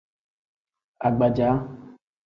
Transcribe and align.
Agbaja. 1.11 1.49